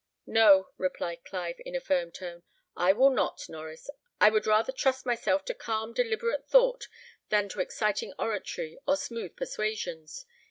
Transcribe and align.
"No," 0.25 0.69
replied 0.79 1.23
Clive, 1.23 1.61
in 1.63 1.75
a 1.75 1.79
firm 1.79 2.09
tone, 2.11 2.41
"I 2.75 2.91
will 2.91 3.11
not, 3.11 3.37
Norries; 3.47 3.87
I 4.19 4.31
would 4.31 4.47
rather 4.47 4.71
trust 4.71 5.05
myself 5.05 5.45
to 5.45 5.53
calm 5.53 5.93
deliberate 5.93 6.47
thought 6.49 6.87
than 7.29 7.47
to 7.49 7.59
exciting 7.59 8.11
oratory 8.17 8.79
or 8.87 8.97
smooth 8.97 9.35
persuasions. 9.35 10.25